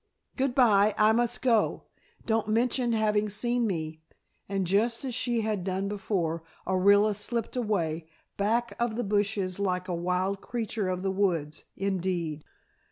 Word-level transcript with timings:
Good 0.35 0.55
bye, 0.55 0.95
I 0.97 1.11
must 1.11 1.43
go. 1.43 1.83
Don't 2.25 2.47
mention 2.47 2.91
having 2.93 3.29
seen 3.29 3.67
me," 3.67 4.01
and 4.49 4.65
just 4.65 5.05
as 5.05 5.13
she 5.13 5.41
had 5.41 5.63
done 5.63 5.87
before, 5.87 6.41
Orilla 6.65 7.13
slipped 7.15 7.55
away, 7.55 8.07
back 8.35 8.73
of 8.79 8.95
the 8.95 9.03
bushes 9.03 9.59
like 9.59 9.87
a 9.87 9.93
wild 9.93 10.41
creature 10.41 10.89
of 10.89 11.03
the 11.03 11.11
woods, 11.11 11.65
indeed. 11.77 12.43